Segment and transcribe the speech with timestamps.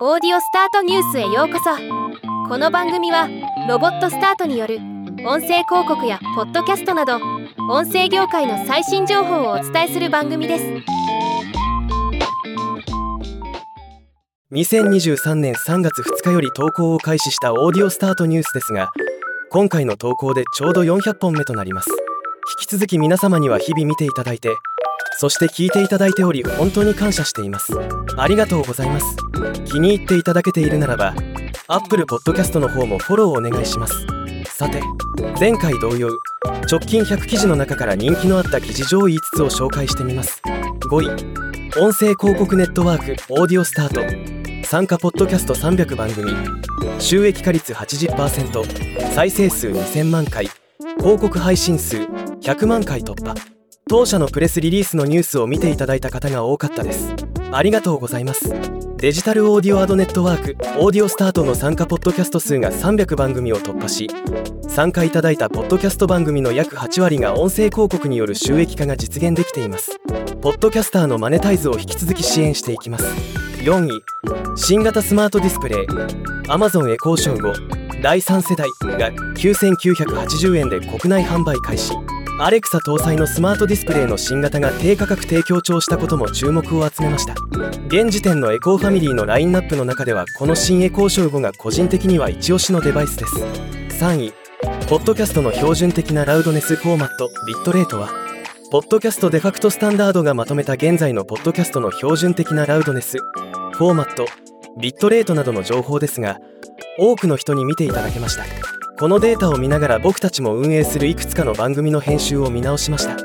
[0.00, 1.70] オーディオスタートニュースへようこそ。
[2.48, 3.28] この番組は
[3.68, 4.78] ロボットスタートによる
[5.24, 7.20] 音声広告やポッドキャストなど
[7.70, 10.64] 音声業界の最新情報をお伝えする番組です。
[14.50, 18.90] 2023年3月2日より投稿を開始したオーディオスタートニュースですが
[19.52, 21.90] 今回の投稿でちょうど400本目となります。
[22.60, 24.48] 引き続き皆様には日々見ていただいて
[25.16, 27.72] そして聞いていただいており本当に感謝しています。
[28.16, 29.16] ありがとうございます。
[29.64, 31.14] 気に入っていただけているならば
[31.68, 34.06] Apple Podcast の方もフォローお願いします。
[34.46, 34.80] さて
[35.38, 36.08] 前回同様
[36.70, 40.42] 直近100記事の中から人気のあった記事上位5つを紹介してみます。
[40.90, 44.66] 5位音声広告ネットワークオーディオスタート。
[44.66, 46.32] 参加ポッドキャスト300番組。
[46.98, 50.48] 収益化率80%再生数2000万回。
[50.98, 53.53] 広告配信数100万回突破。
[53.86, 57.14] 当社のプレスリリースのニュースを見ていただいた方が多かったです。
[57.52, 58.54] ありがとうございます。
[58.96, 64.08] デジタルオーディオアドネットワークオーディオスタートの参加ポッドキャスト数が300番組を突破し
[64.66, 70.00] 参加いただいたポッドキャスト番組の約8割が音声広告による収益化が実現できています。
[70.40, 73.04] ポッドキャスターのマネタイズを引き続き支援していきます。
[73.58, 74.02] 4位
[74.56, 75.86] 新型スマートディスプレイ
[76.48, 81.92] Amazon エコーショー5第3世代が9980円で国内販売開始。
[82.36, 87.34] Alexa 搭載のスマートディスプレイの新型が低価格で登場したことも注目を集めました。
[87.86, 93.36] 現時点のエコーファミリーのラインナップの中ではこの新 Echo Show 5が個人的には一押しのデバイスです。
[94.00, 94.32] 3位
[94.88, 98.10] ポッドキャストの標準的なラウドネスフォーマットビットレートは
[98.72, 104.26] ポッドキャストデファクトスタンダードがまとめた現在のポッドキャストの標準的なラウドネスフォーマット
[104.80, 106.40] ビットレートなどの情報ですが
[106.98, 108.83] 多くの人に見ていただけました。
[108.96, 113.16] このデータを見ながら僕たちも運営するいくつかの番組の編集を見直しました。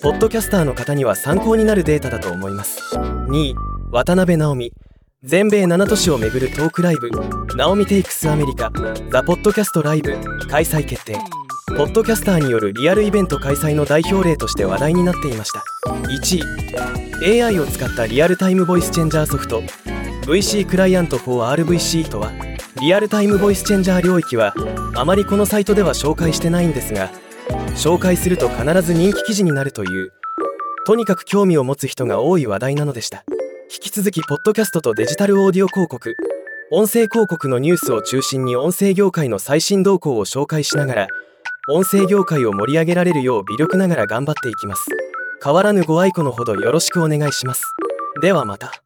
[0.00, 2.80] ポッドキャスターの方には参考になるデータだと思います。
[2.94, 3.54] 2位
[3.90, 4.72] 渡辺直美。
[5.24, 7.10] 全米7都市を巡るトークライブ
[7.56, 8.70] 「ナオミテイクスアメリカ。
[9.10, 10.16] ザ・ポッドキャストライブ」
[10.48, 11.18] 開催決定。
[11.76, 15.64] ポッドキャスターによるリアルイベント開催の代表例として話題になっていました。
[15.90, 16.38] 1
[17.24, 19.64] 位 AI を使ったリアルタイムボイスチェンジャーソフト。
[20.26, 22.30] VC Client for RVC とは
[22.80, 24.54] リアルタイムボイスチェンジャー領域は
[24.96, 27.10] あまりこのサイトでは紹介してないんですが
[27.74, 30.12] 紹介すると必ず人気記事になるという
[30.86, 33.24] とにかく興味を持つ人が多い話題なのでした。
[33.64, 36.14] 引き続きポッドキャストとデジタルオーディオ広告
[36.70, 41.06] 音声広告のニュースを中心に音声業界の最新動向を紹介しながら
[41.68, 44.86] 音声業界を盛り上げられるよう微力ながら頑張っていきます。
[45.42, 47.64] 変わらぬご愛顧のほどよろしくお願いします。
[48.22, 48.85] ではまた。